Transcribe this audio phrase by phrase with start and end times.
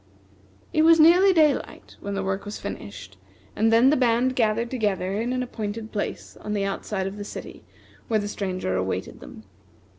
[0.73, 3.17] It was nearly daylight when the work was finished;
[3.55, 7.23] and then the band gathered together in an appointed place on the outside of the
[7.23, 7.63] city,
[8.07, 9.43] where the Stranger awaited them.